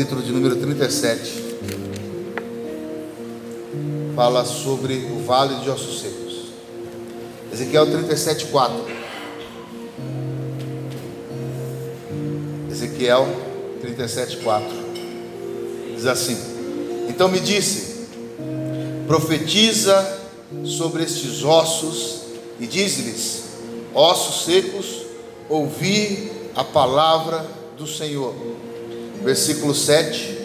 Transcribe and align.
capítulo 0.00 0.22
de 0.22 0.32
número 0.32 0.56
37, 0.56 1.30
fala 4.16 4.46
sobre 4.46 4.94
o 5.12 5.22
vale 5.26 5.56
de 5.56 5.68
ossos 5.68 6.00
secos. 6.00 6.52
Ezequiel 7.52 7.84
37, 7.90 8.46
4. 8.46 8.86
Ezequiel 12.70 13.28
37, 13.82 14.38
4. 14.38 14.68
Diz 15.94 16.06
assim: 16.06 16.38
Então 17.06 17.28
me 17.28 17.38
disse, 17.38 18.08
profetiza 19.06 20.18
sobre 20.64 21.02
estes 21.02 21.44
ossos 21.44 22.22
e 22.58 22.66
diz-lhes: 22.66 23.42
ossos 23.92 24.46
secos, 24.46 25.02
ouvi 25.46 26.32
a 26.56 26.64
palavra 26.64 27.46
do 27.76 27.86
Senhor. 27.86 28.34
Versículo 29.22 29.74
7: 29.74 30.38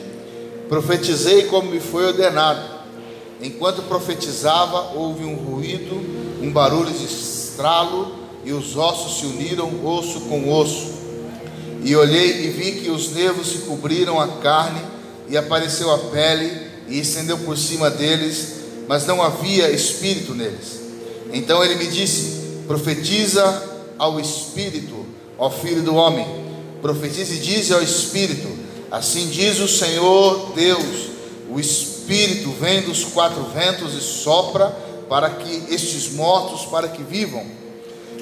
Profetizei 0.67 1.43
como 1.43 1.71
me 1.71 1.79
foi 1.79 2.05
ordenado. 2.05 2.75
Enquanto 3.41 3.83
profetizava, 3.83 4.93
houve 4.95 5.23
um 5.23 5.35
ruído, 5.35 5.95
um 6.41 6.51
barulho 6.51 6.91
de 6.91 7.05
estralo, 7.05 8.15
e 8.43 8.51
os 8.51 8.75
ossos 8.77 9.19
se 9.19 9.25
uniram, 9.25 9.85
osso 9.85 10.21
com 10.21 10.51
osso. 10.51 10.93
E 11.83 11.95
olhei 11.95 12.45
e 12.45 12.49
vi 12.49 12.71
que 12.81 12.89
os 12.89 13.11
nervos 13.11 13.47
se 13.47 13.57
cobriram 13.59 14.19
a 14.19 14.27
carne, 14.39 14.81
e 15.29 15.37
apareceu 15.37 15.91
a 15.91 15.97
pele, 15.97 16.51
e 16.87 16.99
estendeu 16.99 17.37
por 17.39 17.57
cima 17.57 17.89
deles, 17.89 18.55
mas 18.87 19.05
não 19.05 19.21
havia 19.21 19.69
espírito 19.71 20.33
neles. 20.33 20.79
Então 21.33 21.63
ele 21.63 21.75
me 21.75 21.87
disse: 21.87 22.63
Profetiza 22.67 23.63
ao 23.97 24.19
espírito, 24.19 25.05
ó 25.37 25.49
filho 25.49 25.81
do 25.81 25.95
homem. 25.95 26.25
Profetiza 26.81 27.33
e 27.33 27.39
diz 27.39 27.71
ao 27.71 27.81
espírito: 27.81 28.64
Assim 28.91 29.27
diz 29.27 29.59
o 29.59 29.67
Senhor 29.67 30.53
Deus: 30.53 31.09
O 31.49 31.59
espírito 31.59 32.51
vem 32.59 32.81
dos 32.81 33.03
quatro 33.03 33.43
ventos 33.53 33.93
e 33.93 34.01
sopra 34.01 34.67
para 35.09 35.29
que 35.29 35.73
estes 35.73 36.11
mortos 36.11 36.65
para 36.65 36.87
que 36.87 37.03
vivam. 37.03 37.45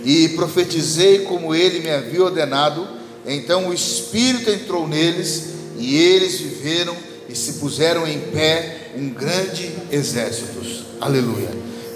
E 0.03 0.29
profetizei 0.29 1.19
como 1.19 1.55
ele 1.55 1.79
me 1.79 1.89
havia 1.89 2.23
ordenado. 2.23 2.87
Então 3.25 3.69
o 3.69 3.73
espírito 3.73 4.49
entrou 4.49 4.87
neles 4.87 5.53
e 5.77 5.97
eles 5.97 6.39
viveram 6.39 6.95
e 7.29 7.35
se 7.35 7.53
puseram 7.53 8.05
em 8.05 8.19
pé 8.19 8.91
um 8.95 9.09
grande 9.09 9.71
exército. 9.91 10.61
Aleluia. 10.99 11.49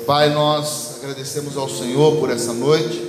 Pai, 0.06 0.34
nós 0.34 1.00
agradecemos 1.02 1.58
ao 1.58 1.70
Senhor 1.70 2.18
por 2.18 2.30
essa 2.30 2.54
noite. 2.54 3.04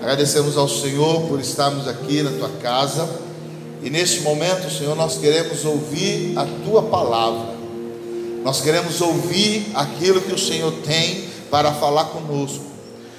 Agradecemos 0.00 0.56
ao 0.56 0.68
Senhor 0.68 1.28
por 1.28 1.40
estarmos 1.40 1.86
aqui 1.86 2.22
na 2.22 2.32
tua 2.32 2.48
casa. 2.60 3.08
E 3.82 3.90
neste 3.90 4.20
momento, 4.20 4.70
Senhor, 4.70 4.94
nós 4.94 5.18
queremos 5.18 5.64
ouvir 5.64 6.34
a 6.36 6.46
tua 6.64 6.84
palavra. 6.84 7.56
Nós 8.44 8.60
queremos 8.60 9.00
ouvir 9.00 9.66
aquilo 9.74 10.20
que 10.20 10.32
o 10.32 10.38
Senhor 10.38 10.72
tem 10.84 11.24
para 11.50 11.72
falar 11.72 12.06
conosco. 12.06 12.64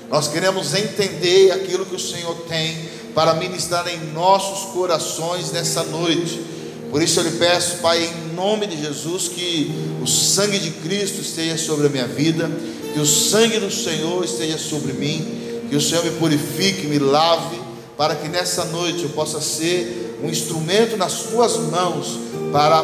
Nós 0.10 0.28
queremos 0.28 0.74
entender 0.74 1.52
aquilo 1.52 1.86
que 1.86 1.96
o 1.96 2.00
Senhor 2.00 2.36
tem 2.48 2.78
para 3.14 3.34
ministrar 3.34 3.88
em 3.88 4.14
nossos 4.14 4.72
corações 4.72 5.52
nessa 5.52 5.84
noite. 5.84 6.42
Por 6.90 7.02
isso 7.02 7.20
eu 7.20 7.24
lhe 7.24 7.32
peço, 7.32 7.78
Pai, 7.78 8.04
em 8.04 8.34
nome 8.36 8.68
de 8.68 8.80
Jesus, 8.80 9.28
que 9.28 9.72
o 10.02 10.08
sangue 10.08 10.60
de 10.60 10.72
Cristo 10.72 11.22
esteja 11.22 11.58
sobre 11.58 11.88
a 11.88 11.90
minha 11.90 12.08
vida, 12.08 12.50
que 12.94 13.00
o 13.00 13.06
sangue 13.06 13.60
do 13.60 13.72
Senhor 13.72 14.24
esteja 14.24 14.58
sobre 14.58 14.94
mim, 14.94 15.66
que 15.70 15.76
o 15.76 15.82
Senhor 15.82 16.04
me 16.06 16.12
purifique, 16.12 16.88
me 16.88 17.00
lave, 17.00 17.60
para 17.98 18.16
que 18.16 18.30
nessa 18.30 18.66
noite 18.66 19.04
eu 19.04 19.10
possa 19.10 19.42
ser 19.42 20.03
um 20.24 20.30
instrumento 20.30 20.96
nas 20.96 21.24
tuas 21.24 21.58
mãos 21.58 22.18
para 22.52 22.84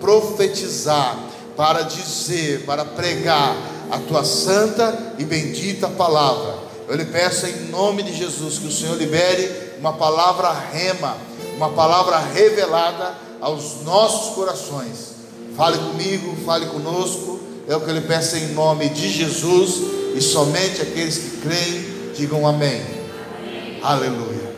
profetizar, 0.00 1.18
para 1.56 1.82
dizer, 1.82 2.64
para 2.64 2.84
pregar 2.84 3.54
a 3.90 3.98
tua 3.98 4.24
santa 4.24 5.14
e 5.18 5.24
bendita 5.24 5.88
palavra. 5.88 6.54
Eu 6.88 6.96
lhe 6.96 7.04
peço 7.04 7.46
em 7.46 7.68
nome 7.70 8.02
de 8.02 8.14
Jesus 8.14 8.58
que 8.58 8.66
o 8.66 8.72
Senhor 8.72 8.96
libere 8.96 9.74
uma 9.78 9.92
palavra 9.92 10.50
rema, 10.50 11.16
uma 11.56 11.68
palavra 11.70 12.18
revelada 12.18 13.14
aos 13.40 13.82
nossos 13.82 14.34
corações. 14.34 15.16
Fale 15.56 15.76
comigo, 15.78 16.36
fale 16.46 16.66
conosco. 16.66 17.40
É 17.68 17.76
o 17.76 17.80
que 17.80 17.90
eu 17.90 17.94
lhe 17.94 18.00
peço 18.00 18.36
em 18.36 18.54
nome 18.54 18.88
de 18.88 19.10
Jesus. 19.10 19.82
E 20.14 20.22
somente 20.22 20.80
aqueles 20.80 21.18
que 21.18 21.30
creem, 21.42 22.12
digam 22.16 22.46
amém. 22.46 22.80
amém. 22.80 23.80
Aleluia. 23.82 24.56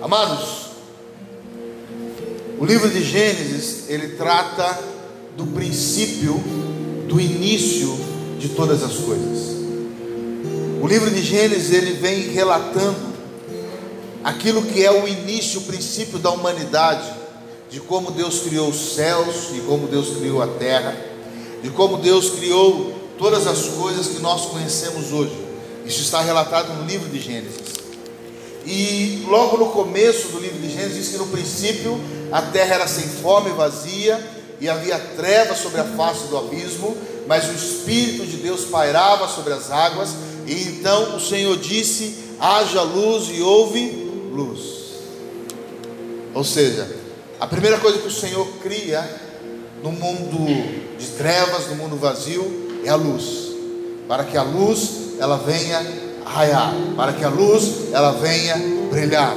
Amados, 0.00 0.63
o 2.64 2.66
livro 2.66 2.88
de 2.88 3.04
Gênesis, 3.04 3.90
ele 3.90 4.16
trata 4.16 4.78
do 5.36 5.44
princípio, 5.48 6.32
do 7.06 7.20
início 7.20 7.94
de 8.38 8.48
todas 8.48 8.82
as 8.82 8.94
coisas. 8.94 9.54
O 10.80 10.86
livro 10.86 11.10
de 11.10 11.22
Gênesis, 11.22 11.70
ele 11.74 11.92
vem 11.92 12.30
relatando 12.30 12.96
aquilo 14.24 14.62
que 14.62 14.82
é 14.82 14.90
o 14.90 15.06
início, 15.06 15.60
o 15.60 15.64
princípio 15.64 16.18
da 16.18 16.30
humanidade 16.30 17.12
de 17.68 17.80
como 17.80 18.10
Deus 18.10 18.40
criou 18.40 18.70
os 18.70 18.94
céus 18.94 19.50
e 19.54 19.60
como 19.60 19.86
Deus 19.86 20.16
criou 20.16 20.40
a 20.40 20.46
terra, 20.46 20.96
de 21.62 21.68
como 21.68 21.98
Deus 21.98 22.30
criou 22.30 22.94
todas 23.18 23.46
as 23.46 23.68
coisas 23.68 24.06
que 24.06 24.22
nós 24.22 24.46
conhecemos 24.46 25.12
hoje. 25.12 25.36
Isso 25.84 26.00
está 26.00 26.22
relatado 26.22 26.72
no 26.72 26.86
livro 26.86 27.10
de 27.10 27.20
Gênesis. 27.20 27.73
E 28.66 29.24
logo 29.28 29.56
no 29.56 29.70
começo 29.70 30.28
do 30.28 30.38
livro 30.38 30.58
de 30.58 30.70
Gênesis 30.70 30.96
diz 30.96 31.08
que 31.08 31.18
no 31.18 31.26
princípio 31.26 32.00
a 32.32 32.40
terra 32.40 32.76
era 32.76 32.86
sem 32.86 33.04
fome 33.04 33.50
e 33.50 33.54
vazia, 33.54 34.18
e 34.60 34.68
havia 34.68 34.98
trevas 34.98 35.58
sobre 35.58 35.80
a 35.80 35.84
face 35.84 36.28
do 36.28 36.38
abismo, 36.38 36.96
mas 37.26 37.48
o 37.48 37.52
Espírito 37.52 38.26
de 38.26 38.38
Deus 38.38 38.64
pairava 38.64 39.28
sobre 39.28 39.52
as 39.52 39.70
águas, 39.70 40.10
e 40.46 40.54
então 40.68 41.16
o 41.16 41.20
Senhor 41.20 41.56
disse: 41.56 42.16
haja 42.40 42.82
luz 42.82 43.28
e 43.30 43.42
houve 43.42 43.90
luz. 44.32 44.60
Ou 46.34 46.44
seja, 46.44 46.88
a 47.38 47.46
primeira 47.46 47.78
coisa 47.78 47.98
que 47.98 48.08
o 48.08 48.10
Senhor 48.10 48.46
cria 48.62 49.08
no 49.82 49.92
mundo 49.92 50.46
de 50.98 51.06
trevas, 51.18 51.68
no 51.68 51.76
mundo 51.76 51.96
vazio, 51.96 52.80
é 52.84 52.88
a 52.88 52.96
luz. 52.96 53.52
Para 54.08 54.24
que 54.24 54.36
a 54.36 54.42
luz 54.42 55.04
ela 55.18 55.36
venha 55.36 55.80
raiar, 56.24 56.74
para 56.96 57.12
que 57.12 57.24
a 57.24 57.28
luz 57.28 57.92
ela 57.92 58.12
venha 58.12 58.56
brilhar. 58.90 59.36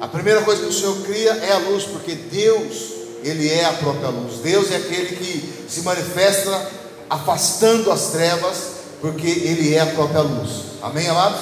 A 0.00 0.06
primeira 0.06 0.42
coisa 0.42 0.62
que 0.62 0.68
o 0.68 0.72
Senhor 0.72 0.96
cria 1.02 1.32
é 1.32 1.52
a 1.52 1.58
luz, 1.58 1.84
porque 1.84 2.14
Deus, 2.14 2.92
ele 3.24 3.48
é 3.48 3.64
a 3.64 3.72
própria 3.72 4.08
luz. 4.08 4.38
Deus 4.38 4.70
é 4.70 4.76
aquele 4.76 5.16
que 5.16 5.64
se 5.68 5.82
manifesta 5.82 6.70
afastando 7.10 7.90
as 7.90 8.08
trevas, 8.08 8.56
porque 9.00 9.26
ele 9.26 9.74
é 9.74 9.80
a 9.80 9.86
própria 9.86 10.20
luz. 10.20 10.50
Amém, 10.82 11.08
amados? 11.08 11.40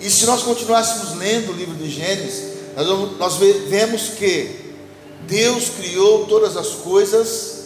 E 0.00 0.10
se 0.10 0.26
nós 0.26 0.42
continuássemos 0.42 1.16
lendo 1.16 1.52
o 1.52 1.54
livro 1.54 1.74
de 1.74 1.88
Gênesis, 1.90 2.50
nós, 2.76 3.18
nós 3.18 3.36
vemos 3.36 4.08
que 4.16 4.74
Deus 5.26 5.68
criou 5.68 6.26
todas 6.26 6.56
as 6.56 6.68
coisas, 6.68 7.58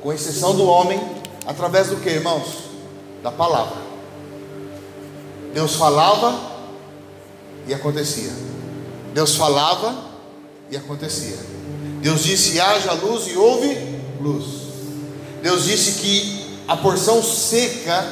com 0.00 0.12
exceção 0.12 0.56
do 0.56 0.64
homem, 0.64 1.00
através 1.46 1.88
do 1.88 1.96
que, 1.96 2.08
irmãos? 2.08 2.46
Da 3.22 3.30
palavra. 3.30 3.83
Deus 5.54 5.76
falava 5.76 6.36
e 7.68 7.72
acontecia. 7.72 8.32
Deus 9.14 9.36
falava 9.36 9.94
e 10.68 10.76
acontecia. 10.76 11.38
Deus 12.02 12.24
disse: 12.24 12.60
haja 12.60 12.92
luz 12.92 13.28
e 13.28 13.36
houve 13.36 13.78
luz. 14.20 14.44
Deus 15.40 15.64
disse 15.64 16.00
que 16.00 16.64
a 16.66 16.76
porção 16.76 17.22
seca 17.22 18.04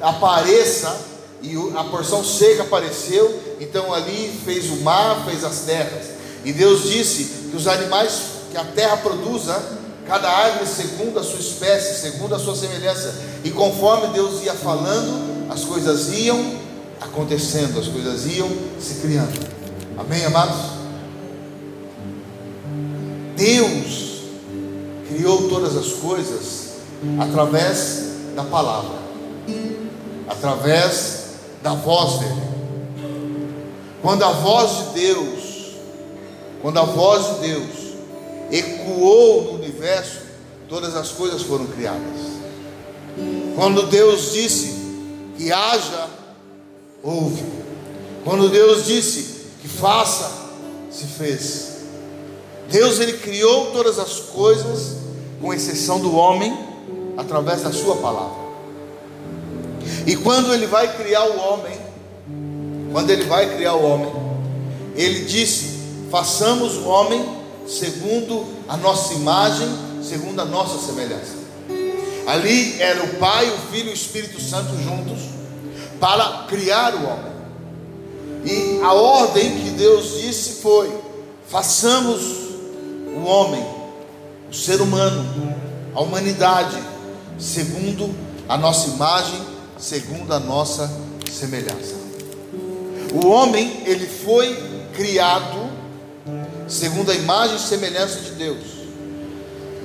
apareça 0.00 0.96
e 1.42 1.56
a 1.76 1.84
porção 1.84 2.24
seca 2.24 2.62
apareceu, 2.62 3.42
então 3.60 3.92
ali 3.92 4.40
fez 4.44 4.70
o 4.70 4.76
mar, 4.76 5.24
fez 5.24 5.42
as 5.42 5.60
terras. 5.60 6.06
E 6.44 6.52
Deus 6.52 6.84
disse 6.84 7.24
que 7.50 7.56
os 7.56 7.66
animais 7.66 8.20
que 8.52 8.56
a 8.56 8.64
terra 8.64 8.98
produza 8.98 9.60
cada 10.06 10.30
árvore 10.30 10.66
segundo 10.66 11.18
a 11.18 11.24
sua 11.24 11.40
espécie, 11.40 12.00
segundo 12.00 12.34
a 12.34 12.38
sua 12.38 12.54
semelhança. 12.54 13.14
E 13.42 13.50
conforme 13.50 14.08
Deus 14.08 14.44
ia 14.44 14.54
falando, 14.54 15.50
as 15.50 15.64
coisas 15.64 16.12
iam 16.12 16.63
acontecendo, 17.04 17.78
as 17.78 17.88
coisas 17.88 18.26
iam 18.26 18.50
se 18.80 18.94
criando. 18.96 19.38
Amém, 19.96 20.24
amados? 20.24 20.74
Deus 23.36 24.22
criou 25.08 25.48
todas 25.48 25.76
as 25.76 25.92
coisas 25.94 26.74
através 27.20 28.14
da 28.34 28.44
palavra, 28.44 28.98
através 30.28 31.24
da 31.62 31.74
voz 31.74 32.20
dele. 32.20 32.42
Quando 34.02 34.22
a 34.24 34.32
voz 34.32 34.70
de 34.70 35.00
Deus, 35.00 35.44
quando 36.60 36.78
a 36.78 36.84
voz 36.84 37.36
de 37.36 37.48
Deus 37.48 37.84
ecoou 38.50 39.44
no 39.44 39.50
universo, 39.54 40.22
todas 40.68 40.96
as 40.96 41.10
coisas 41.10 41.42
foram 41.42 41.66
criadas. 41.66 42.34
Quando 43.54 43.86
Deus 43.86 44.32
disse 44.32 44.74
que 45.36 45.52
haja, 45.52 46.08
houve. 47.04 47.44
Quando 48.24 48.48
Deus 48.48 48.86
disse 48.86 49.44
que 49.60 49.68
faça, 49.68 50.32
se 50.90 51.04
fez. 51.04 51.74
Deus 52.70 52.98
ele 52.98 53.18
criou 53.18 53.72
todas 53.72 53.98
as 53.98 54.18
coisas, 54.20 54.96
com 55.40 55.52
exceção 55.52 56.00
do 56.00 56.16
homem, 56.16 56.56
através 57.16 57.62
da 57.62 57.70
sua 57.70 57.96
palavra. 57.96 58.42
E 60.06 60.16
quando 60.16 60.52
ele 60.54 60.66
vai 60.66 60.96
criar 60.96 61.24
o 61.24 61.38
homem, 61.38 61.78
quando 62.90 63.10
ele 63.10 63.24
vai 63.24 63.54
criar 63.54 63.74
o 63.74 63.84
homem, 63.84 64.10
ele 64.96 65.26
disse: 65.26 65.78
façamos 66.10 66.76
o 66.76 66.84
homem 66.84 67.22
segundo 67.68 68.46
a 68.66 68.76
nossa 68.78 69.12
imagem, 69.12 69.68
segundo 70.02 70.40
a 70.40 70.44
nossa 70.46 70.78
semelhança. 70.86 71.44
Ali 72.26 72.80
era 72.80 73.04
o 73.04 73.16
Pai, 73.16 73.46
o 73.50 73.58
Filho 73.70 73.88
e 73.88 73.92
o 73.92 73.94
Espírito 73.94 74.40
Santo 74.40 74.70
juntos 74.82 75.33
para 76.04 76.44
criar 76.48 76.94
o 76.94 76.98
homem. 76.98 77.32
E 78.44 78.78
a 78.82 78.92
ordem 78.92 79.58
que 79.62 79.70
Deus 79.70 80.20
disse 80.20 80.60
foi: 80.60 80.92
façamos 81.48 82.20
o 83.16 83.24
homem, 83.24 83.66
o 84.50 84.54
ser 84.54 84.82
humano, 84.82 85.24
a 85.94 86.02
humanidade, 86.02 86.76
segundo 87.38 88.14
a 88.46 88.58
nossa 88.58 88.88
imagem, 88.88 89.40
segundo 89.78 90.30
a 90.34 90.38
nossa 90.38 90.90
semelhança. 91.32 91.94
O 93.14 93.26
homem, 93.26 93.82
ele 93.86 94.06
foi 94.06 94.62
criado 94.92 95.72
segundo 96.68 97.10
a 97.10 97.14
imagem 97.14 97.56
e 97.56 97.60
semelhança 97.60 98.20
de 98.20 98.32
Deus. 98.32 98.62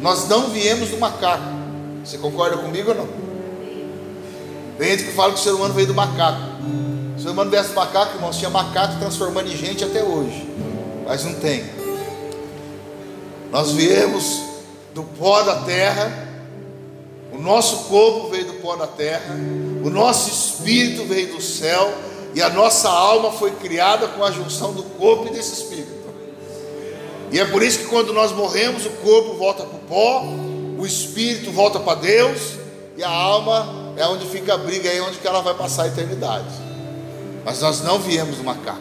Nós 0.02 0.28
não 0.28 0.50
viemos 0.50 0.90
do 0.90 0.98
macaco. 0.98 1.44
Você 2.04 2.18
concorda 2.18 2.58
comigo 2.58 2.90
ou 2.90 2.96
não? 2.98 3.29
Tem 4.80 4.92
gente 4.92 5.04
que 5.04 5.12
fala 5.12 5.34
que 5.34 5.40
o 5.42 5.44
ser 5.44 5.52
humano 5.52 5.74
veio 5.74 5.88
do 5.88 5.94
macaco. 5.94 6.40
Se 7.18 7.20
o 7.20 7.24
ser 7.24 7.30
humano 7.32 7.52
viesse 7.52 7.70
do 7.70 7.76
macaco, 7.76 8.16
irmãos, 8.16 8.38
tinha 8.38 8.50
macaco 8.50 8.98
transformando 8.98 9.52
em 9.52 9.58
gente 9.58 9.84
até 9.84 10.02
hoje. 10.02 10.50
Mas 11.06 11.26
não 11.26 11.34
tem. 11.34 11.66
Nós 13.52 13.74
viemos 13.74 14.42
do 14.96 15.04
pó 15.04 15.42
da 15.42 15.58
terra. 15.64 16.30
O 17.34 17.38
nosso 17.38 17.90
corpo 17.90 18.30
veio 18.30 18.46
do 18.46 18.54
pó 18.54 18.78
da 18.78 18.88
terra. 18.88 19.36
O 19.84 19.90
nosso 19.90 20.30
espírito 20.30 21.04
veio 21.04 21.36
do 21.36 21.42
céu. 21.42 21.94
E 22.34 22.42
a 22.42 22.50
nossa 22.50 22.88
alma 22.88 23.34
foi 23.34 23.52
criada 23.52 24.08
com 24.08 24.24
a 24.24 24.32
junção 24.32 24.72
do 24.72 24.84
corpo 24.84 25.28
e 25.28 25.32
desse 25.32 25.62
espírito. 25.62 26.00
E 27.34 27.38
é 27.40 27.44
por 27.44 27.62
isso 27.62 27.80
que 27.80 27.86
quando 27.88 28.14
nós 28.14 28.32
morremos, 28.32 28.86
o 28.86 28.92
corpo 28.92 29.34
volta 29.34 29.64
para 29.64 29.76
o 29.76 29.82
pó, 29.82 30.24
o 30.80 30.86
espírito 30.86 31.52
volta 31.52 31.82
para 31.82 32.00
Deus, 32.00 32.54
e 32.96 33.04
a 33.04 33.10
alma 33.10 33.89
é 34.00 34.08
onde 34.08 34.26
fica 34.28 34.54
a 34.54 34.58
briga, 34.58 34.90
é 34.90 35.02
onde 35.02 35.18
que 35.18 35.28
ela 35.28 35.42
vai 35.42 35.54
passar 35.54 35.84
a 35.84 35.88
eternidade. 35.88 36.48
Mas 37.44 37.60
nós 37.60 37.82
não 37.82 38.00
viemos 38.00 38.38
do 38.38 38.46
macaco. 38.46 38.80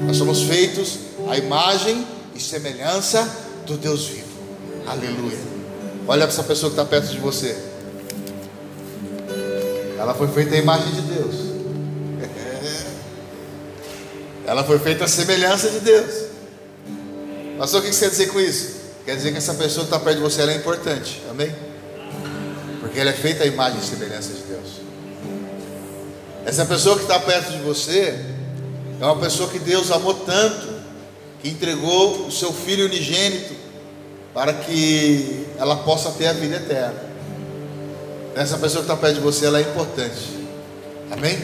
Nós 0.00 0.16
somos 0.16 0.44
feitos 0.44 0.98
à 1.28 1.36
imagem 1.36 2.06
e 2.34 2.40
semelhança 2.40 3.30
do 3.66 3.76
Deus 3.76 4.06
vivo. 4.06 4.24
Aleluia. 4.86 5.36
Olha 6.08 6.22
para 6.22 6.32
essa 6.32 6.42
pessoa 6.42 6.70
que 6.70 6.80
está 6.80 6.86
perto 6.86 7.08
de 7.08 7.18
você. 7.18 7.54
Ela 9.98 10.14
foi 10.14 10.28
feita 10.28 10.54
à 10.54 10.58
imagem 10.58 10.90
de 10.90 11.02
Deus. 11.02 11.34
Ela 14.46 14.64
foi 14.64 14.78
feita 14.78 15.04
à 15.04 15.08
semelhança 15.08 15.68
de 15.68 15.80
Deus. 15.80 16.14
Pastor, 17.58 17.80
o 17.80 17.84
que 17.84 17.92
você 17.92 18.06
quer 18.06 18.10
dizer 18.10 18.28
com 18.28 18.40
isso? 18.40 18.76
Quer 19.04 19.16
dizer 19.16 19.32
que 19.32 19.38
essa 19.38 19.52
pessoa 19.52 19.84
que 19.84 19.92
está 19.92 19.98
perto 19.98 20.16
de 20.16 20.22
você 20.22 20.40
é 20.42 20.54
importante. 20.54 21.20
Amém? 21.28 21.65
Porque 22.96 23.06
ela 23.06 23.10
é 23.10 23.20
feita 23.20 23.44
à 23.44 23.46
imagem 23.46 23.78
e 23.78 23.84
semelhança 23.84 24.32
de 24.32 24.40
Deus. 24.44 24.80
Essa 26.46 26.64
pessoa 26.64 26.96
que 26.96 27.02
está 27.02 27.20
perto 27.20 27.52
de 27.52 27.58
você 27.58 28.18
é 28.98 29.04
uma 29.04 29.16
pessoa 29.16 29.50
que 29.50 29.58
Deus 29.58 29.90
amou 29.90 30.14
tanto 30.14 30.66
que 31.42 31.50
entregou 31.50 32.26
o 32.26 32.32
seu 32.32 32.54
filho 32.54 32.86
unigênito 32.86 33.52
para 34.32 34.54
que 34.54 35.46
ela 35.58 35.76
possa 35.76 36.10
ter 36.12 36.28
a 36.28 36.32
vida 36.32 36.56
eterna. 36.56 36.98
Essa 38.34 38.56
pessoa 38.56 38.82
que 38.82 38.90
está 38.90 38.96
perto 38.96 39.16
de 39.16 39.20
você, 39.20 39.44
ela 39.44 39.58
é 39.58 39.60
importante. 39.60 40.30
Amém? 41.10 41.38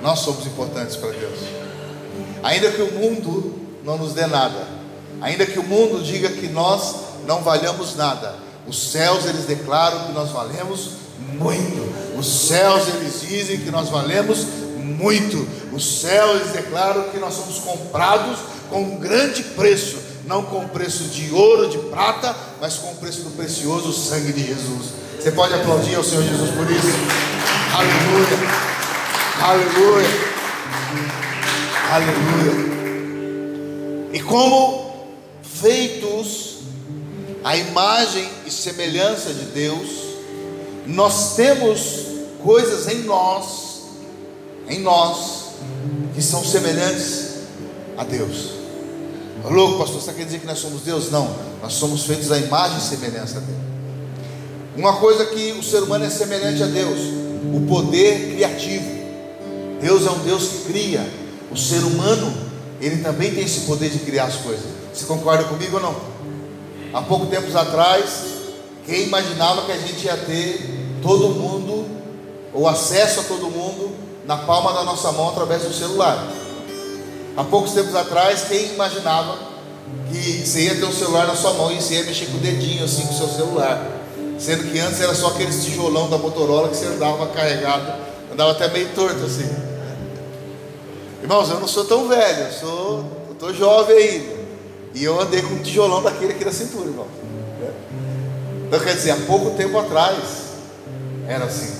Nós 0.00 0.20
somos 0.20 0.46
importantes 0.46 0.94
para 0.94 1.10
Deus. 1.10 1.40
Ainda 2.44 2.70
que 2.70 2.82
o 2.82 2.92
mundo 2.92 3.60
não 3.82 3.98
nos 3.98 4.14
dê 4.14 4.24
nada, 4.24 4.68
ainda 5.20 5.44
que 5.44 5.58
o 5.58 5.64
mundo 5.64 6.00
diga 6.00 6.28
que 6.28 6.46
nós 6.46 6.94
não 7.26 7.42
valhamos 7.42 7.96
nada, 7.96 8.49
os 8.66 8.90
céus 8.90 9.24
eles 9.26 9.44
declaram 9.44 10.06
que 10.06 10.12
nós 10.12 10.30
valemos 10.30 10.90
muito. 11.34 12.18
Os 12.18 12.26
céus 12.26 12.88
eles 12.88 13.20
dizem 13.20 13.58
que 13.58 13.70
nós 13.70 13.88
valemos 13.88 14.46
muito. 14.76 15.46
Os 15.72 16.00
céus 16.00 16.40
eles 16.40 16.52
declaram 16.52 17.04
que 17.04 17.18
nós 17.18 17.34
somos 17.34 17.58
comprados 17.58 18.38
com 18.68 18.82
um 18.82 18.98
grande 18.98 19.42
preço, 19.42 19.96
não 20.26 20.42
com 20.42 20.68
preço 20.68 21.04
de 21.04 21.32
ouro, 21.32 21.68
de 21.68 21.78
prata, 21.78 22.34
mas 22.60 22.74
com 22.74 22.92
o 22.92 22.96
preço 22.96 23.22
do 23.22 23.30
precioso 23.30 23.92
sangue 23.92 24.32
de 24.32 24.46
Jesus. 24.46 24.86
Você 25.18 25.32
pode 25.32 25.54
aplaudir 25.54 25.96
ao 25.96 26.04
Senhor 26.04 26.22
Jesus 26.22 26.50
por 26.50 26.70
isso? 26.70 26.94
Aleluia! 27.74 28.38
Aleluia! 29.42 30.08
Aleluia! 31.90 32.70
E 34.12 34.20
como 34.20 35.08
feitos 35.42 36.49
a 37.42 37.56
imagem 37.56 38.28
e 38.46 38.50
semelhança 38.50 39.32
de 39.32 39.44
Deus, 39.46 39.88
nós 40.86 41.36
temos 41.36 42.06
coisas 42.42 42.88
em 42.88 43.02
nós, 43.02 43.82
em 44.68 44.80
nós, 44.80 45.50
que 46.14 46.22
são 46.22 46.44
semelhantes 46.44 47.30
a 47.96 48.04
Deus. 48.04 48.50
Louco, 49.44 49.78
pastor, 49.78 50.02
você 50.02 50.12
quer 50.12 50.24
dizer 50.24 50.40
que 50.40 50.46
nós 50.46 50.58
somos 50.58 50.82
Deus? 50.82 51.10
Não, 51.10 51.34
nós 51.62 51.72
somos 51.74 52.04
feitos 52.04 52.30
à 52.30 52.38
imagem 52.38 52.78
e 52.78 52.80
semelhança 52.82 53.40
dele. 53.40 53.58
Uma 54.76 54.96
coisa 54.96 55.24
que 55.26 55.52
o 55.52 55.62
ser 55.62 55.82
humano 55.82 56.04
é 56.04 56.10
semelhante 56.10 56.62
a 56.62 56.66
Deus, 56.66 56.98
o 57.54 57.66
poder 57.66 58.34
criativo. 58.34 59.00
Deus 59.80 60.06
é 60.06 60.10
um 60.10 60.18
Deus 60.18 60.48
que 60.48 60.72
cria. 60.72 61.10
O 61.50 61.56
ser 61.56 61.78
humano, 61.78 62.32
ele 62.80 63.02
também 63.02 63.34
tem 63.34 63.44
esse 63.44 63.60
poder 63.60 63.90
de 63.90 63.98
criar 64.00 64.24
as 64.24 64.36
coisas. 64.36 64.64
Você 64.92 65.06
concorda 65.06 65.44
comigo 65.44 65.76
ou 65.76 65.82
não? 65.82 66.09
Há 66.92 67.02
pouco 67.02 67.26
tempos 67.26 67.54
atrás, 67.54 68.24
quem 68.84 69.04
imaginava 69.04 69.62
que 69.62 69.70
a 69.70 69.76
gente 69.76 70.04
ia 70.04 70.16
ter 70.16 70.98
todo 71.00 71.28
mundo, 71.28 71.86
ou 72.52 72.66
acesso 72.66 73.20
a 73.20 73.22
todo 73.22 73.48
mundo, 73.48 73.94
na 74.26 74.38
palma 74.38 74.72
da 74.72 74.82
nossa 74.82 75.12
mão 75.12 75.28
através 75.28 75.62
do 75.62 75.72
celular? 75.72 76.26
Há 77.36 77.44
poucos 77.44 77.72
tempos 77.72 77.94
atrás, 77.94 78.44
quem 78.48 78.72
imaginava 78.72 79.38
que 80.10 80.44
você 80.44 80.62
ia 80.62 80.74
ter 80.74 80.84
um 80.84 80.92
celular 80.92 81.28
na 81.28 81.36
sua 81.36 81.54
mão 81.54 81.70
e 81.70 81.80
você 81.80 81.94
ia 81.94 82.02
mexer 82.02 82.26
com 82.26 82.38
o 82.38 82.40
dedinho 82.40 82.84
assim 82.84 83.06
com 83.06 83.14
o 83.14 83.16
seu 83.16 83.28
celular? 83.28 83.86
Sendo 84.36 84.72
que 84.72 84.78
antes 84.80 85.00
era 85.00 85.14
só 85.14 85.28
aqueles 85.28 85.64
tijolão 85.64 86.10
da 86.10 86.18
Motorola 86.18 86.68
que 86.70 86.76
você 86.76 86.86
andava 86.86 87.28
carregado, 87.28 87.92
andava 88.32 88.50
até 88.50 88.68
meio 88.68 88.88
torto 88.96 89.24
assim. 89.24 89.48
Irmãos, 91.22 91.50
eu 91.50 91.60
não 91.60 91.68
sou 91.68 91.84
tão 91.84 92.08
velho, 92.08 92.46
eu 92.46 92.52
sou, 92.52 93.04
eu 93.28 93.34
tô 93.38 93.52
jovem 93.52 93.96
ainda. 93.96 94.39
E 94.94 95.04
eu 95.04 95.20
andei 95.20 95.42
com 95.42 95.54
um 95.54 95.62
tijolão 95.62 96.02
daquele 96.02 96.32
aqui 96.32 96.44
na 96.44 96.52
cintura, 96.52 96.88
irmão. 96.88 97.06
Então 98.66 98.80
quer 98.80 98.94
dizer, 98.94 99.10
há 99.10 99.16
pouco 99.16 99.50
tempo 99.56 99.78
atrás 99.78 100.50
era 101.26 101.44
assim. 101.44 101.72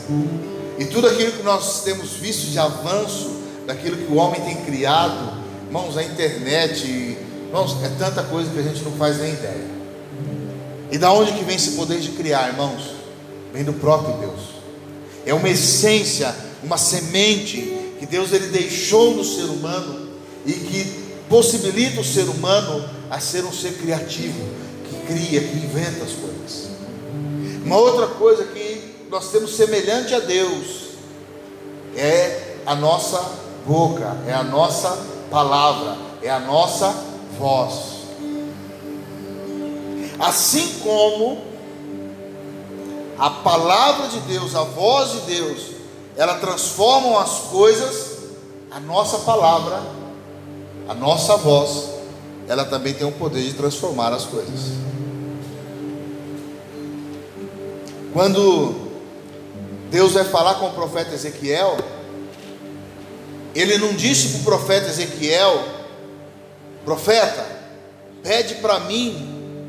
E 0.78 0.84
tudo 0.84 1.08
aquilo 1.08 1.32
que 1.32 1.42
nós 1.42 1.82
temos 1.82 2.12
visto 2.12 2.50
de 2.50 2.58
avanço, 2.58 3.30
daquilo 3.66 3.96
que 3.96 4.12
o 4.12 4.16
homem 4.16 4.40
tem 4.40 4.56
criado, 4.64 5.34
irmãos, 5.66 5.96
a 5.96 6.02
internet, 6.02 6.86
irmãos, 7.46 7.76
é 7.84 7.88
tanta 7.98 8.22
coisa 8.22 8.50
que 8.50 8.58
a 8.58 8.62
gente 8.62 8.82
não 8.82 8.92
faz 8.92 9.18
nem 9.18 9.32
ideia. 9.32 9.80
E 10.90 10.98
da 10.98 11.12
onde 11.12 11.32
que 11.32 11.44
vem 11.44 11.56
esse 11.56 11.72
poder 11.72 12.00
de 12.00 12.10
criar, 12.10 12.48
irmãos? 12.48 12.94
Vem 13.52 13.62
do 13.64 13.72
próprio 13.72 14.16
Deus. 14.18 14.40
É 15.24 15.34
uma 15.34 15.48
essência, 15.48 16.34
uma 16.62 16.78
semente 16.78 17.76
que 17.98 18.06
Deus 18.06 18.32
ele 18.32 18.46
deixou 18.46 19.14
no 19.14 19.24
ser 19.24 19.44
humano 19.44 20.08
e 20.46 20.52
que 20.52 21.00
possibilita 21.28 22.00
o 22.00 22.04
ser 22.04 22.24
humano 22.24 22.88
a 23.10 23.18
ser 23.18 23.44
um 23.44 23.52
ser 23.52 23.76
criativo, 23.78 24.40
que 24.88 25.06
cria, 25.06 25.40
que 25.40 25.56
inventa 25.56 26.04
as 26.04 26.12
coisas. 26.12 26.70
Uma 27.64 27.76
outra 27.76 28.06
coisa 28.06 28.44
que 28.44 29.06
nós 29.10 29.30
temos 29.30 29.56
semelhante 29.56 30.14
a 30.14 30.20
Deus 30.20 30.90
é 31.96 32.56
a 32.64 32.74
nossa 32.74 33.20
boca, 33.66 34.16
é 34.26 34.32
a 34.32 34.44
nossa 34.44 34.96
palavra, 35.30 35.96
é 36.22 36.30
a 36.30 36.38
nossa 36.38 36.94
voz. 37.36 38.00
Assim 40.18 40.80
como 40.82 41.42
a 43.18 43.30
palavra 43.30 44.08
de 44.08 44.20
Deus, 44.20 44.54
a 44.54 44.62
voz 44.62 45.12
de 45.12 45.20
Deus, 45.34 45.62
ela 46.16 46.34
transforma 46.36 47.20
as 47.20 47.40
coisas, 47.50 48.18
a 48.70 48.78
nossa 48.78 49.18
palavra, 49.18 49.82
a 50.88 50.94
nossa 50.94 51.36
voz, 51.36 51.99
ela 52.50 52.64
também 52.64 52.92
tem 52.92 53.06
o 53.06 53.12
poder 53.12 53.44
de 53.44 53.52
transformar 53.52 54.12
as 54.12 54.24
coisas. 54.24 54.72
Quando 58.12 58.74
Deus 59.88 60.14
vai 60.14 60.24
falar 60.24 60.54
com 60.56 60.66
o 60.66 60.72
profeta 60.72 61.14
Ezequiel, 61.14 61.78
ele 63.54 63.78
não 63.78 63.92
disse 63.94 64.30
para 64.30 64.40
o 64.40 64.42
profeta 64.42 64.88
Ezequiel: 64.88 65.62
Profeta, 66.84 67.46
pede 68.20 68.56
para 68.56 68.80
mim, 68.80 69.62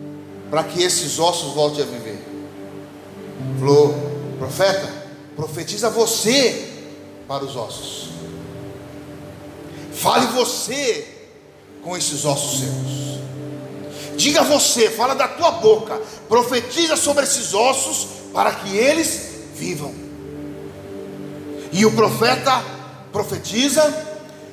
para 0.50 0.64
que 0.64 0.82
esses 0.82 1.20
ossos 1.20 1.54
voltem 1.54 1.84
a 1.84 1.86
viver. 1.86 2.20
Falou, 3.60 3.94
profeta, 4.40 4.92
profetiza 5.36 5.88
você 5.88 6.68
para 7.28 7.46
os 7.46 7.56
ossos. 7.56 8.10
Fale 9.94 10.26
você 10.34 11.11
com 11.84 11.96
esses 11.98 12.26
ossos 12.26 12.60
secos. 12.60 13.12
Diga 14.18 14.44
você, 14.44 14.90
fala 14.90 15.16
da 15.16 15.28
tua 15.28 15.52
boca, 15.52 16.00
profetiza 16.28 16.96
sobre 16.96 17.24
esses 17.24 17.54
ossos 17.54 18.08
para 18.34 18.52
que 18.52 18.78
eles 18.78 19.30
vivam. 19.56 19.94
E 21.72 21.86
o 21.86 21.92
profeta 21.92 22.64
profetiza, 23.12 23.82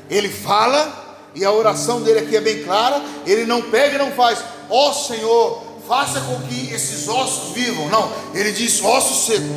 ele 0.08 0.28
fala, 0.28 1.30
e 1.35 1.44
a 1.44 1.52
oração 1.52 2.02
dele 2.02 2.20
aqui 2.20 2.37
é 2.37 2.40
bem 2.40 2.62
clara, 2.62 3.02
ele 3.26 3.44
não 3.44 3.62
pega 3.62 3.97
e 3.97 3.99
não 3.99 4.12
faz, 4.12 4.38
ó 4.70 4.90
oh, 4.90 4.94
Senhor, 4.94 5.68
faça 5.88 6.20
com 6.20 6.38
que 6.42 6.73
esses 6.73 7.08
ossos 7.08 7.54
vivam. 7.54 7.88
Não, 7.88 8.12
ele 8.35 8.52
diz: 8.52 8.85
ossos 8.85 9.26
secos, 9.26 9.49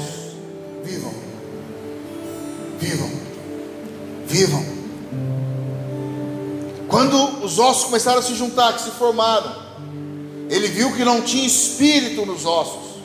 vivam, 0.84 1.13
vivam, 2.80 3.12
vivam. 4.25 4.81
Quando 6.92 7.46
os 7.46 7.58
ossos 7.58 7.86
começaram 7.86 8.20
a 8.20 8.22
se 8.22 8.36
juntar, 8.36 8.74
que 8.74 8.82
se 8.82 8.92
formaram, 8.92 9.56
ele 10.50 10.68
viu 10.68 10.92
que 10.94 11.06
não 11.06 11.22
tinha 11.22 11.48
espírito 11.48 12.26
nos 12.26 12.46
ossos. 12.46 12.98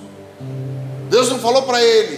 Deus 1.09 1.28
não 1.28 1.38
falou 1.38 1.62
para 1.62 1.81
ele: 1.81 2.16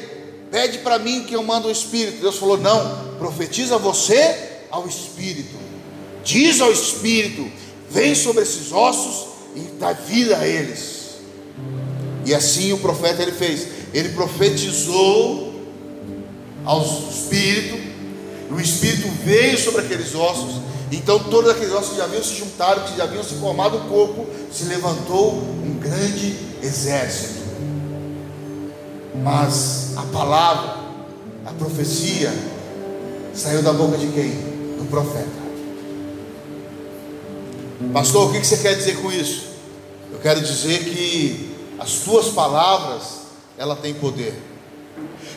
pede 0.51 0.79
para 0.79 0.99
mim 0.99 1.25
que 1.25 1.37
eu 1.37 1.43
mando 1.43 1.69
o 1.69 1.71
espírito. 1.71 2.23
Deus 2.23 2.39
falou: 2.39 2.57
não, 2.57 3.17
profetiza 3.19 3.77
você 3.77 4.63
ao 4.71 4.89
espírito. 4.89 5.55
Diz 6.25 6.63
ao 6.63 6.73
espírito: 6.73 7.53
vem 7.91 8.15
sobre 8.15 8.45
esses 8.45 8.73
ossos 8.73 9.27
e 9.55 9.61
dá 9.79 9.93
vida 9.93 10.39
a 10.39 10.49
eles. 10.49 11.19
E 12.25 12.35
assim 12.35 12.73
o 12.73 12.79
profeta 12.79 13.21
ele 13.21 13.33
fez. 13.33 13.69
Ele 13.93 14.09
profetizou 14.11 15.53
ao 16.65 16.83
espírito, 16.83 17.77
e 18.51 18.55
o 18.55 18.59
espírito 18.59 19.07
veio 19.23 19.59
sobre 19.59 19.83
aqueles 19.83 20.15
ossos. 20.15 20.68
Então 20.91 21.19
todos 21.19 21.51
aqueles 21.51 21.73
ossos 21.73 21.97
já 21.97 22.05
haviam 22.05 22.23
se 22.23 22.35
juntado, 22.35 22.81
que 22.83 22.97
já 22.97 23.05
haviam 23.05 23.23
se 23.23 23.35
formado 23.35 23.77
um 23.77 23.89
corpo, 23.89 24.27
se 24.51 24.65
levantou 24.65 25.33
um 25.33 25.79
grande 25.79 26.37
exército. 26.63 27.47
Mas 29.23 29.97
a 29.97 30.03
palavra, 30.03 30.77
a 31.45 31.53
profecia, 31.53 32.33
saiu 33.35 33.63
da 33.63 33.73
boca 33.73 33.99
de 33.99 34.07
quem? 34.09 34.31
Do 34.31 34.87
profeta. 34.89 35.49
Pastor, 37.93 38.29
o 38.29 38.33
que 38.33 38.45
você 38.45 38.57
quer 38.57 38.75
dizer 38.75 39.01
com 39.01 39.13
isso? 39.13 39.47
Eu 40.11 40.19
quero 40.19 40.41
dizer 40.41 40.85
que 40.85 41.55
as 41.79 41.99
tuas 41.99 42.29
palavras, 42.29 43.03
ela 43.57 43.77
tem 43.77 43.95
poder. 43.95 44.35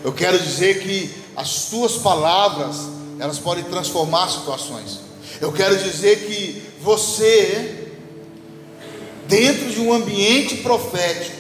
Eu 0.03 0.11
quero 0.11 0.39
dizer 0.39 0.81
que 0.81 1.13
as 1.35 1.65
tuas 1.65 1.93
palavras, 1.97 2.77
elas 3.19 3.37
podem 3.37 3.63
transformar 3.65 4.29
situações. 4.29 5.10
Eu 5.41 5.51
quero 5.51 5.75
dizer 5.75 6.27
que 6.27 6.61
você, 6.81 7.89
dentro 9.27 9.71
de 9.71 9.81
um 9.81 9.91
ambiente 9.91 10.57
profético, 10.57 11.35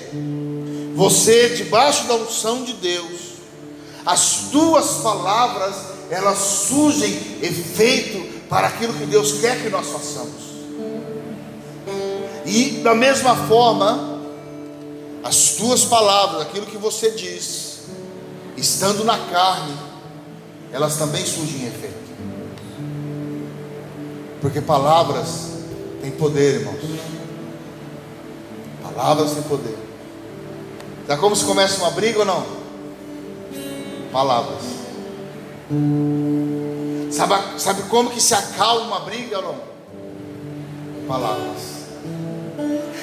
você 0.95 1.49
debaixo 1.49 2.07
da 2.07 2.15
unção 2.15 2.63
de 2.63 2.73
Deus, 2.73 3.19
as 4.03 4.49
tuas 4.51 5.03
palavras, 5.03 5.75
elas 6.09 6.37
surgem 6.39 7.13
efeito 7.43 8.41
para 8.49 8.67
aquilo 8.67 8.93
que 8.93 9.05
Deus 9.05 9.39
quer 9.39 9.61
que 9.61 9.69
nós 9.69 9.87
façamos. 9.87 10.41
E 12.43 12.81
da 12.83 12.95
mesma 12.95 13.35
forma, 13.47 14.19
as 15.23 15.51
tuas 15.51 15.85
palavras, 15.85 16.41
aquilo 16.41 16.65
que 16.65 16.77
você 16.77 17.11
diz, 17.11 17.81
estando 18.57 19.03
na 19.05 19.17
carne, 19.29 19.77
elas 20.71 20.97
também 20.97 21.23
surgem 21.23 21.61
em 21.61 21.67
efeito. 21.67 22.00
Porque 24.41 24.59
palavras 24.59 25.51
têm 26.01 26.11
poder, 26.11 26.61
irmãos. 26.61 26.81
Palavras 28.81 29.31
têm 29.33 29.43
poder. 29.43 29.77
Sabe 31.07 31.21
como 31.21 31.35
se 31.35 31.45
começa 31.45 31.79
uma 31.79 31.91
briga 31.91 32.19
ou 32.19 32.25
não? 32.25 32.43
Palavras. 34.11 34.63
Sabe, 37.11 37.35
sabe 37.59 37.83
como 37.83 38.09
que 38.09 38.19
se 38.19 38.33
acalma 38.33 38.85
uma 38.87 38.99
briga 39.01 39.37
ou 39.37 39.43
não? 39.43 41.07
Palavras. 41.07 41.61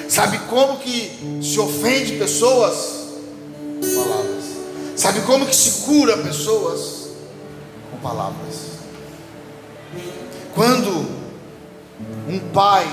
Sabe 0.09 0.39
como 0.49 0.77
que 0.77 1.39
se 1.41 1.59
ofende 1.59 2.17
pessoas? 2.17 3.07
Palavras. 3.81 4.43
Sabe 4.97 5.21
como 5.21 5.45
que 5.45 5.55
se 5.55 5.85
cura 5.85 6.17
pessoas? 6.17 7.11
Com 7.91 7.97
palavras. 7.99 8.55
Quando 10.53 11.18
um 12.27 12.39
pai 12.51 12.87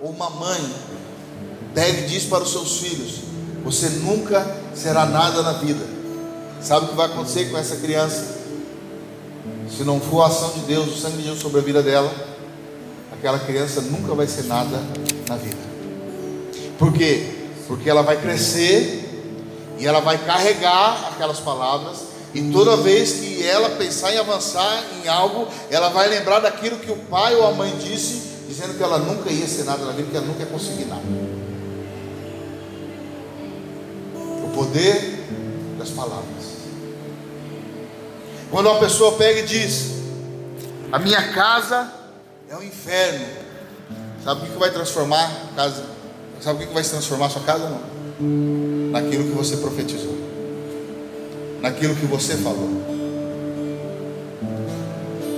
ou 0.00 0.10
uma 0.10 0.30
mãe 0.30 0.74
pega 1.74 2.00
e 2.00 2.06
diz 2.06 2.24
para 2.24 2.42
os 2.42 2.50
seus 2.50 2.78
filhos: 2.78 3.20
Você 3.64 3.88
nunca 4.00 4.46
será 4.74 5.06
nada 5.06 5.42
na 5.42 5.52
vida. 5.54 5.84
Sabe 6.60 6.86
o 6.86 6.88
que 6.88 6.96
vai 6.96 7.06
acontecer 7.06 7.50
com 7.50 7.58
essa 7.58 7.76
criança? 7.76 8.38
Se 9.70 9.84
não 9.84 10.00
for 10.00 10.22
a 10.22 10.26
ação 10.26 10.50
de 10.50 10.60
Deus, 10.60 10.88
o 10.88 11.00
sangue 11.00 11.18
de 11.18 11.24
Deus 11.24 11.38
sobre 11.38 11.60
a 11.60 11.62
vida 11.62 11.82
dela, 11.82 12.12
aquela 13.12 13.38
criança 13.38 13.80
nunca 13.82 14.14
vai 14.14 14.26
ser 14.26 14.44
nada 14.44 14.82
na 15.28 15.36
vida. 15.36 15.68
Por 16.78 16.92
quê? 16.92 17.34
Porque 17.66 17.88
ela 17.88 18.02
vai 18.02 18.20
crescer 18.20 19.04
e 19.78 19.86
ela 19.86 20.00
vai 20.00 20.18
carregar 20.18 21.10
aquelas 21.12 21.38
palavras, 21.38 22.07
e 22.34 22.50
toda 22.52 22.76
vez 22.76 23.12
que 23.12 23.46
ela 23.46 23.70
pensar 23.70 24.12
em 24.12 24.18
avançar 24.18 24.84
em 25.02 25.08
algo, 25.08 25.48
ela 25.70 25.88
vai 25.88 26.08
lembrar 26.08 26.40
daquilo 26.40 26.78
que 26.78 26.90
o 26.90 26.96
pai 26.96 27.34
ou 27.34 27.46
a 27.46 27.52
mãe 27.52 27.74
disse, 27.78 28.44
dizendo 28.46 28.76
que 28.76 28.82
ela 28.82 28.98
nunca 28.98 29.30
ia 29.30 29.46
ser 29.46 29.64
nada 29.64 29.84
na 29.84 29.92
vida, 29.92 30.10
que 30.10 30.16
ela 30.16 30.26
nunca 30.26 30.40
ia 30.40 30.46
conseguir 30.46 30.84
nada. 30.84 31.02
O 34.14 34.50
poder 34.54 35.24
das 35.78 35.90
palavras. 35.90 36.58
Quando 38.50 38.68
uma 38.68 38.78
pessoa 38.78 39.12
pega 39.12 39.40
e 39.40 39.46
diz: 39.46 39.92
A 40.92 40.98
minha 40.98 41.32
casa 41.32 41.90
é 42.50 42.54
o 42.54 42.58
um 42.58 42.62
inferno, 42.62 43.24
sabe 44.22 44.46
o 44.46 44.52
que 44.52 44.58
vai 44.58 44.70
transformar 44.70 45.30
a 45.52 45.54
casa? 45.54 45.84
Sabe 46.40 46.64
o 46.64 46.66
que 46.68 46.74
vai 46.74 46.82
transformar 46.82 47.26
a 47.26 47.30
sua 47.30 47.42
casa? 47.42 47.68
Não. 47.68 47.80
Naquilo 48.90 49.24
que 49.24 49.30
você 49.30 49.56
profetizou. 49.56 50.17
Naquilo 51.60 51.94
que 51.94 52.06
você 52.06 52.36
falou. 52.36 52.70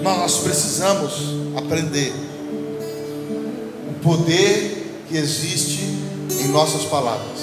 Nós 0.03 0.39
precisamos 0.39 1.13
aprender 1.57 2.13
o 3.89 3.95
poder 4.03 5.05
que 5.09 5.17
existe 5.17 5.81
em 6.41 6.49
nossas 6.49 6.85
palavras. 6.85 7.41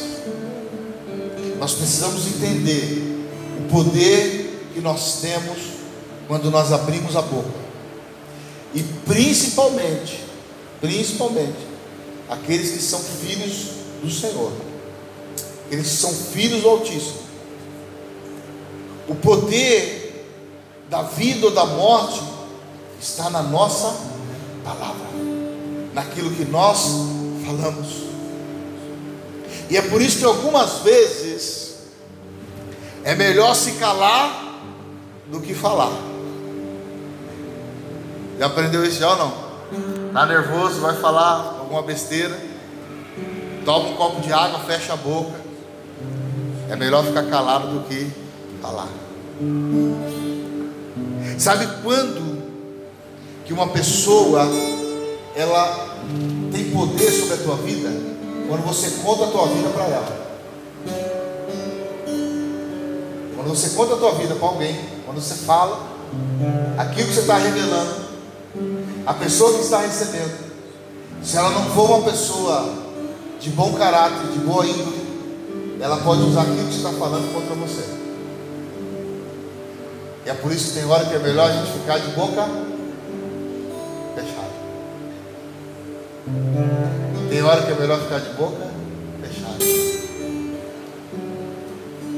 Nós 1.59 1.73
precisamos 1.73 2.25
entender 2.27 3.25
o 3.59 3.71
poder 3.71 4.69
que 4.73 4.79
nós 4.79 5.21
temos 5.21 5.57
quando 6.27 6.51
nós 6.51 6.71
abrimos 6.71 7.15
a 7.15 7.21
boca. 7.21 7.67
E 8.73 8.83
principalmente, 9.05 10.23
principalmente, 10.81 11.57
aqueles 12.29 12.71
que 12.71 12.81
são 12.81 12.99
filhos 12.99 13.67
do 14.03 14.11
Senhor, 14.11 14.51
aqueles 15.65 15.87
que 15.87 15.97
são 15.97 16.13
filhos 16.13 16.61
do 16.61 16.69
Altíssimo. 16.69 17.26
O 19.07 19.15
poder 19.15 20.07
da 20.89 21.01
vida 21.03 21.45
ou 21.47 21.51
da 21.51 21.65
morte 21.65 22.21
está 22.99 23.29
na 23.29 23.41
nossa 23.41 23.95
palavra, 24.63 25.07
naquilo 25.93 26.31
que 26.31 26.45
nós 26.45 26.85
falamos. 27.45 27.87
E 29.69 29.77
é 29.77 29.81
por 29.81 30.01
isso 30.01 30.19
que 30.19 30.25
algumas 30.25 30.79
vezes 30.79 31.75
é 33.03 33.15
melhor 33.15 33.53
se 33.55 33.73
calar 33.73 34.59
do 35.27 35.39
que 35.41 35.53
falar. 35.53 35.91
Já 38.39 38.45
aprendeu 38.45 38.85
isso 38.85 38.99
já 38.99 39.11
ou 39.11 39.17
não? 39.17 39.47
Está 40.07 40.25
nervoso, 40.25 40.79
vai 40.79 40.95
falar, 40.95 41.57
alguma 41.59 41.81
besteira, 41.81 42.37
toma 43.65 43.89
um 43.89 43.95
copo 43.95 44.21
de 44.21 44.31
água, 44.31 44.59
fecha 44.59 44.93
a 44.93 44.95
boca. 44.95 45.47
É 46.69 46.75
melhor 46.75 47.03
ficar 47.05 47.23
calado 47.23 47.67
do 47.67 47.87
que 47.87 48.11
falar. 48.61 48.87
Sabe 51.37 51.67
quando 51.83 52.43
que 53.45 53.53
uma 53.53 53.67
pessoa 53.67 54.47
ela 55.35 55.97
tem 56.51 56.71
poder 56.71 57.11
sobre 57.11 57.35
a 57.35 57.37
tua 57.37 57.55
vida? 57.57 57.89
Quando 58.47 58.65
você 58.65 58.89
conta 59.03 59.25
a 59.25 59.27
tua 59.27 59.47
vida 59.47 59.69
para 59.69 59.85
ela. 59.85 60.27
Quando 63.35 63.49
você 63.49 63.69
conta 63.69 63.93
a 63.93 63.97
tua 63.97 64.11
vida 64.15 64.35
para 64.35 64.47
alguém, 64.47 64.75
quando 65.05 65.21
você 65.21 65.35
fala, 65.35 65.79
aquilo 66.77 67.07
que 67.07 67.13
você 67.13 67.21
está 67.21 67.37
revelando, 67.37 68.07
a 69.05 69.13
pessoa 69.13 69.53
que 69.53 69.61
está 69.61 69.79
recebendo, 69.79 70.47
se 71.23 71.37
ela 71.37 71.51
não 71.51 71.65
for 71.71 71.89
uma 71.89 72.09
pessoa 72.09 72.73
de 73.39 73.49
bom 73.51 73.73
caráter, 73.73 74.31
de 74.31 74.39
boa 74.39 74.65
índole, 74.65 75.77
ela 75.79 75.97
pode 75.97 76.23
usar 76.23 76.41
aquilo 76.41 76.67
que 76.67 76.75
está 76.75 76.91
falando 76.91 77.31
contra 77.33 77.55
você. 77.55 78.06
E 80.27 80.29
é 80.29 80.33
por 80.33 80.51
isso 80.51 80.73
que 80.73 80.79
tem 80.81 80.85
hora 80.85 81.05
que 81.05 81.15
é 81.15 81.19
melhor 81.19 81.49
a 81.49 81.53
gente 81.53 81.71
ficar 81.71 81.99
de 81.99 82.09
boca 82.09 82.45
fechada. 84.13 84.49
Tem 87.29 87.41
hora 87.41 87.61
que 87.61 87.71
é 87.71 87.75
melhor 87.75 87.97
ficar 88.01 88.19
de 88.19 88.29
boca 88.31 88.67
fechada. 89.21 89.57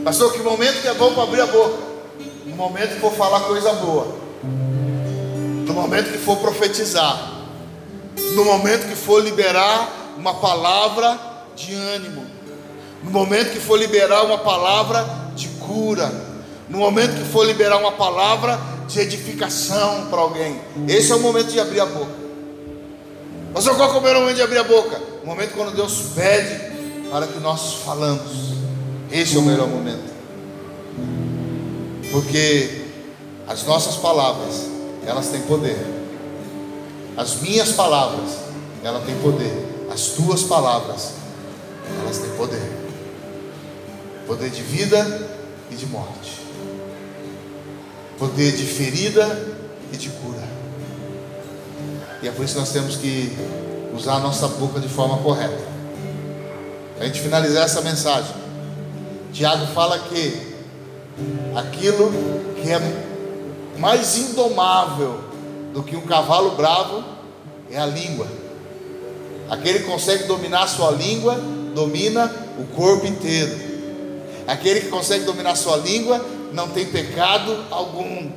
Pastor, 0.04 0.34
que 0.34 0.40
momento 0.40 0.82
que 0.82 0.88
é 0.88 0.94
bom 0.96 1.14
para 1.14 1.22
abrir 1.22 1.42
a 1.42 1.46
boca? 1.46 1.78
No 2.48 2.56
momento 2.56 2.96
que 2.96 3.00
for 3.00 3.14
falar 3.14 3.42
coisa 3.42 3.74
boa. 3.74 4.08
No 5.68 5.74
momento 5.76 6.12
que 6.12 6.18
for 6.18 6.38
profetizar. 6.38 7.32
No 8.34 8.44
momento 8.44 8.90
que 8.90 8.96
for 8.96 9.24
liberar 9.24 10.16
uma 10.18 10.34
palavra 10.34 11.16
de 11.56 11.76
ânimo. 11.76 12.26
No 13.04 13.12
momento 13.12 13.52
que 13.52 13.60
for 13.60 13.78
liberar 13.78 14.26
uma 14.26 14.40
palavra 14.40 15.06
de 15.36 15.48
cura. 15.48 16.29
No 16.70 16.78
momento 16.78 17.16
que 17.16 17.32
for 17.32 17.46
liberar 17.46 17.78
uma 17.78 17.94
palavra 17.94 18.60
de 18.90 19.00
edificação 19.00 20.08
para 20.10 20.20
alguém. 20.20 20.60
Esse 20.88 21.12
é 21.12 21.16
o 21.16 21.20
momento 21.20 21.52
de 21.52 21.60
abrir 21.60 21.80
a 21.80 21.86
boca. 21.86 22.12
Pastor, 23.54 23.76
qual 23.76 23.96
é 23.96 23.98
o 23.98 24.02
melhor 24.02 24.20
momento 24.22 24.36
de 24.36 24.42
abrir 24.42 24.58
a 24.58 24.64
boca? 24.64 25.02
O 25.24 25.26
momento 25.26 25.54
quando 25.56 25.76
Deus 25.76 26.12
pede 26.16 26.70
para 27.10 27.28
que 27.28 27.40
nós 27.40 27.76
falamos. 27.86 28.32
Esse 29.12 29.36
é 29.36 29.40
o 29.40 29.44
melhor 29.44 29.68
momento. 29.68 30.10
Porque 32.12 32.86
as 33.48 33.64
nossas 33.64 33.96
palavras, 33.96 34.68
elas 35.06 35.28
têm 35.30 35.42
poder. 35.42 35.78
As 37.18 37.42
minhas 37.42 37.72
palavras, 37.72 38.38
elas 38.84 39.04
têm 39.06 39.16
poder. 39.20 39.88
As 39.92 40.10
tuas 40.10 40.44
palavras, 40.44 41.14
elas 42.02 42.18
têm 42.20 42.30
poder. 42.32 42.72
Poder 44.28 44.50
de 44.50 44.62
vida 44.62 45.30
e 45.72 45.76
de 45.76 45.86
morte. 45.88 46.49
Poder 48.20 48.52
de 48.52 48.66
ferida 48.66 49.26
e 49.94 49.98
de 49.98 50.10
cura. 50.10 50.44
E 52.22 52.28
é 52.28 52.32
por 52.32 52.44
isso 52.44 52.56
que 52.56 52.60
nós 52.60 52.72
temos 52.72 52.98
que 52.98 53.32
usar 53.96 54.16
a 54.16 54.20
nossa 54.20 54.48
boca 54.48 54.80
de 54.80 54.90
forma 54.90 55.18
correta. 55.20 55.58
Para 56.96 57.06
a 57.06 57.08
gente 57.08 57.22
finalizar 57.22 57.64
essa 57.64 57.82
mensagem, 57.82 58.36
Tiago 59.32 59.66
fala 59.68 59.98
que 60.00 60.54
aquilo 61.56 62.12
que 62.62 62.70
é 62.70 62.80
mais 63.78 64.18
indomável 64.18 65.22
do 65.74 65.82
que 65.82 65.96
um 65.96 66.02
cavalo 66.02 66.52
bravo 66.52 67.04
é 67.72 67.78
a 67.78 67.86
língua. 67.86 68.28
Aquele 69.50 69.80
que 69.80 69.86
consegue 69.86 70.26
dominar 70.26 70.64
a 70.64 70.68
sua 70.68 70.92
língua, 70.92 71.36
domina 71.74 72.30
o 72.58 72.66
corpo 72.76 73.08
inteiro. 73.08 73.58
Aquele 74.46 74.82
que 74.82 74.90
consegue 74.90 75.24
dominar 75.24 75.52
a 75.52 75.56
sua 75.56 75.78
língua, 75.78 76.24
não 76.54 76.70
tem 76.70 76.86
pecado 76.86 77.66
algum. 77.70 78.30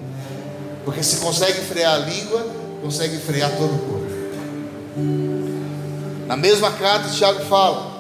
Porque 0.84 1.02
se 1.02 1.18
consegue 1.18 1.60
frear 1.60 1.94
a 1.94 1.98
língua, 1.98 2.46
consegue 2.80 3.18
frear 3.18 3.50
todo 3.56 3.74
o 3.74 3.78
corpo. 3.78 4.02
Na 6.26 6.36
mesma 6.36 6.70
carta, 6.72 7.08
Tiago 7.10 7.44
fala: 7.44 7.92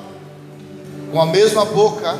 com 1.10 1.20
a 1.20 1.26
mesma 1.26 1.64
boca 1.64 2.18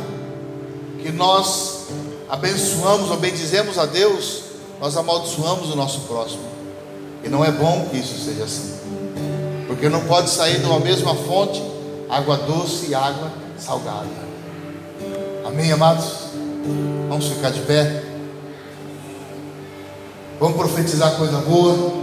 que 1.02 1.10
nós 1.10 1.86
abençoamos 2.28 3.10
ou 3.10 3.16
bendizemos 3.16 3.78
a 3.78 3.86
Deus, 3.86 4.42
nós 4.80 4.96
amaldiçoamos 4.96 5.70
o 5.70 5.76
nosso 5.76 6.00
próximo. 6.02 6.42
E 7.24 7.28
não 7.28 7.44
é 7.44 7.50
bom 7.50 7.88
que 7.90 7.98
isso 7.98 8.24
seja 8.24 8.44
assim. 8.44 8.74
Porque 9.66 9.88
não 9.88 10.04
pode 10.06 10.30
sair 10.30 10.58
de 10.58 10.66
uma 10.66 10.80
mesma 10.80 11.14
fonte 11.14 11.62
água 12.08 12.36
doce 12.36 12.88
e 12.90 12.94
água 12.94 13.32
salgada. 13.58 14.06
Amém, 15.46 15.72
amados? 15.72 16.21
Vamos 17.08 17.26
ficar 17.26 17.50
de 17.50 17.60
pé. 17.60 18.02
Vamos 20.38 20.56
profetizar 20.56 21.16
coisa 21.16 21.38
boa. 21.38 22.02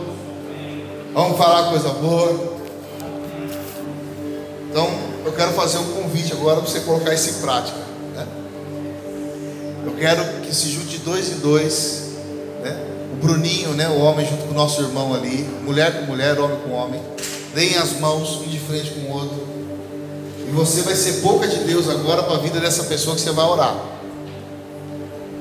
Vamos 1.14 1.38
falar 1.38 1.70
coisa 1.70 1.90
boa. 1.90 2.60
Então, 4.70 4.90
eu 5.26 5.32
quero 5.32 5.52
fazer 5.54 5.78
um 5.78 5.94
convite 5.94 6.34
agora 6.34 6.58
para 6.58 6.70
você 6.70 6.82
colocar 6.82 7.14
isso 7.14 7.30
em 7.30 7.42
prática. 7.42 7.78
Né? 8.16 8.28
Eu 9.86 9.94
quero 9.94 10.24
que 10.42 10.54
se 10.54 10.70
junte 10.70 10.98
dois 11.00 11.30
e 11.30 11.36
dois. 11.36 12.04
Né? 12.62 12.78
O 13.14 13.16
Bruninho, 13.26 13.70
né? 13.72 13.90
o 13.90 14.00
homem, 14.00 14.26
junto 14.26 14.44
com 14.44 14.52
o 14.52 14.54
nosso 14.54 14.82
irmão 14.82 15.14
ali. 15.14 15.50
Mulher 15.64 16.00
com 16.00 16.06
mulher, 16.06 16.40
homem 16.40 16.58
com 16.66 16.72
homem. 16.72 17.02
Deem 17.54 17.78
as 17.78 18.00
mãos 18.00 18.42
um 18.42 18.48
de 18.48 18.60
frente 18.60 18.92
com 18.92 19.12
o 19.12 19.14
outro. 19.16 19.48
E 20.48 20.52
você 20.52 20.82
vai 20.82 20.96
ser 20.96 21.22
boca 21.22 21.48
de 21.48 21.58
Deus 21.60 21.90
agora 21.90 22.24
para 22.24 22.36
a 22.36 22.40
vida 22.40 22.60
dessa 22.60 22.84
pessoa 22.84 23.16
que 23.16 23.22
você 23.22 23.32
vai 23.32 23.46
orar. 23.46 23.99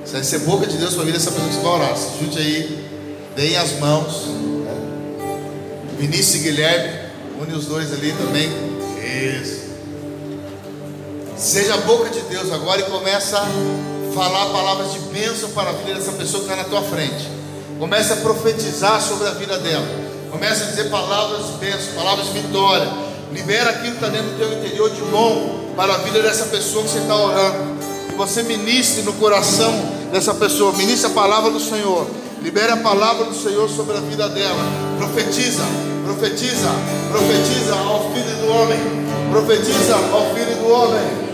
Você 0.09 0.14
vai 0.14 0.25
ser 0.25 0.38
boca 0.38 0.66
de 0.66 0.79
Deus 0.79 0.94
para 0.94 1.05
vida 1.05 1.18
dessa 1.18 1.31
pessoa 1.31 1.49
que 1.51 1.55
você 1.57 1.61
vai 1.61 1.73
orar. 1.73 1.94
Se 1.94 2.18
junte 2.18 2.38
aí. 2.38 2.88
Deem 3.37 3.59
as 3.59 3.73
mãos. 3.73 4.25
Né? 4.27 4.73
Vinícius 5.99 6.37
e 6.37 6.38
Guilherme. 6.49 6.99
Une 7.38 7.53
os 7.53 7.66
dois 7.66 7.92
ali 7.92 8.12
também. 8.12 8.49
Isso. 9.05 9.64
Seja 11.37 11.75
a 11.75 11.77
boca 11.83 12.09
de 12.09 12.23
Deus 12.23 12.51
agora 12.51 12.81
e 12.81 12.85
começa 12.85 13.38
a 13.38 14.14
falar 14.14 14.47
palavras 14.47 14.94
de 14.94 14.99
bênção 15.01 15.51
para 15.51 15.68
a 15.68 15.73
vida 15.75 15.97
dessa 15.97 16.12
pessoa 16.12 16.42
que 16.42 16.51
está 16.51 16.57
na 16.57 16.64
tua 16.64 16.81
frente. 16.85 17.29
Começa 17.79 18.14
a 18.14 18.16
profetizar 18.16 19.03
sobre 19.03 19.29
a 19.29 19.33
vida 19.33 19.59
dela. 19.59 19.87
Começa 20.31 20.64
a 20.64 20.66
dizer 20.68 20.88
palavras 20.88 21.49
de 21.49 21.53
bênção, 21.59 21.92
palavras 21.94 22.33
de 22.33 22.40
vitória. 22.40 22.90
Libera 23.31 23.68
aquilo 23.73 23.97
que 23.97 24.05
está 24.05 24.09
dentro 24.09 24.31
do 24.31 24.38
teu 24.38 24.55
interior 24.55 24.88
de 24.88 25.03
bom 25.03 25.75
para 25.77 25.97
a 25.97 25.99
vida 25.99 26.23
dessa 26.23 26.47
pessoa 26.47 26.83
que 26.83 26.92
você 26.92 26.99
está 26.99 27.14
orando. 27.14 27.77
Que 28.09 28.14
você 28.14 28.42
ministre 28.42 29.03
no 29.03 29.12
coração 29.12 29.98
dessa 30.12 30.35
pessoa. 30.35 30.73
Ministre 30.73 31.11
a 31.11 31.14
palavra 31.14 31.51
do 31.51 31.61
Senhor. 31.61 32.07
Libere 32.42 32.73
a 32.73 32.77
palavra 32.77 33.25
do 33.25 33.35
Senhor 33.35 33.68
sobre 33.68 33.97
a 33.97 34.01
vida 34.01 34.29
dela. 34.29 34.62
Profetiza, 34.97 35.64
profetiza, 36.05 36.68
profetiza 37.11 37.75
ao 37.75 38.12
filho 38.12 38.37
do 38.40 38.53
homem. 38.53 38.79
Profetiza 39.31 39.97
ao 40.12 40.35
filho 40.35 40.57
do 40.57 40.68
homem. 40.71 41.28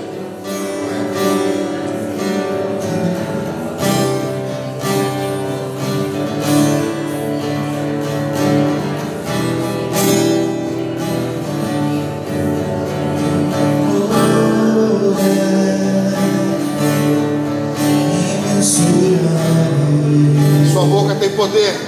Poder. 21.54 21.83